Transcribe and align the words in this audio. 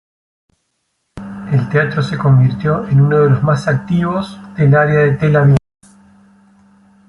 El 1.51 1.69
teatro 1.69 2.01
se 2.01 2.17
convirtió 2.17 2.87
en 2.87 3.01
uno 3.01 3.19
de 3.19 3.29
los 3.29 3.43
más 3.43 3.67
activos 3.67 4.35
del 4.55 4.73
área 4.73 4.97
de 5.01 5.11
Tel-Aviv. 5.11 5.57